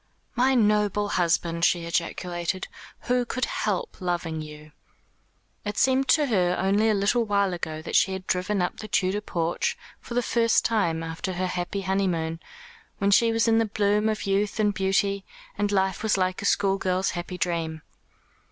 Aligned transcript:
"My 0.35 0.55
noble 0.55 1.09
husband," 1.09 1.63
she 1.63 1.85
ejaculated. 1.85 2.67
"Who 3.01 3.23
could 3.23 3.45
help 3.45 3.97
loving 4.01 4.41
you?" 4.41 4.71
It 5.63 5.77
seemed 5.77 6.07
to 6.07 6.25
her 6.25 6.55
only 6.57 6.89
a 6.89 6.95
little 6.95 7.23
while 7.23 7.53
ago 7.53 7.83
that 7.83 7.95
she 7.95 8.13
had 8.13 8.25
driven 8.25 8.63
up 8.63 8.77
to 8.77 8.81
the 8.81 8.87
Tudor 8.87 9.21
porch 9.21 9.77
for 9.99 10.15
the 10.15 10.23
first 10.23 10.65
time 10.65 11.03
after 11.03 11.33
her 11.33 11.45
happy 11.45 11.81
honeymoon, 11.81 12.39
when 12.97 13.11
she 13.11 13.31
was 13.31 13.47
in 13.47 13.59
the 13.59 13.65
bloom 13.65 14.09
of 14.09 14.23
youth 14.25 14.59
and 14.59 14.73
beauty, 14.73 15.23
and 15.55 15.71
life 15.71 16.01
was 16.01 16.17
like 16.17 16.41
a 16.41 16.45
schoolgirl's 16.45 17.11
happy 17.11 17.37
dream. 17.37 17.83